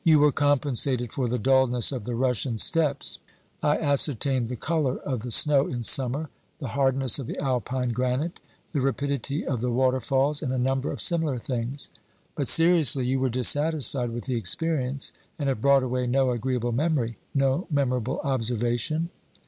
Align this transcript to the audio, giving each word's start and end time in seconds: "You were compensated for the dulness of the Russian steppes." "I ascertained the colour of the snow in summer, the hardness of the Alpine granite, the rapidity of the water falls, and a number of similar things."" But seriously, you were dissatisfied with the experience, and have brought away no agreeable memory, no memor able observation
"You 0.11 0.17
were 0.17 0.31
compensated 0.31 1.13
for 1.13 1.27
the 1.27 1.37
dulness 1.37 1.91
of 1.91 2.05
the 2.05 2.15
Russian 2.15 2.57
steppes." 2.57 3.19
"I 3.61 3.77
ascertained 3.77 4.49
the 4.49 4.55
colour 4.55 4.97
of 4.97 5.19
the 5.19 5.29
snow 5.29 5.67
in 5.67 5.83
summer, 5.83 6.31
the 6.57 6.69
hardness 6.69 7.19
of 7.19 7.27
the 7.27 7.37
Alpine 7.39 7.89
granite, 7.89 8.39
the 8.73 8.81
rapidity 8.81 9.45
of 9.45 9.61
the 9.61 9.69
water 9.69 9.99
falls, 9.99 10.41
and 10.41 10.51
a 10.51 10.57
number 10.57 10.91
of 10.91 11.01
similar 11.01 11.37
things."" 11.37 11.89
But 12.35 12.47
seriously, 12.47 13.05
you 13.05 13.19
were 13.19 13.29
dissatisfied 13.29 14.09
with 14.09 14.23
the 14.23 14.33
experience, 14.33 15.11
and 15.37 15.47
have 15.49 15.61
brought 15.61 15.83
away 15.83 16.07
no 16.07 16.31
agreeable 16.31 16.71
memory, 16.71 17.17
no 17.35 17.67
memor 17.69 17.97
able 17.97 18.21
observation 18.21 19.11